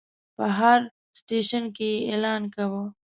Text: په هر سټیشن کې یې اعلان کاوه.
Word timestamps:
په 0.35 0.45
هر 0.57 0.79
سټیشن 1.19 1.63
کې 1.77 1.89
یې 1.95 2.03
اعلان 2.09 2.41
کاوه. 2.53 2.83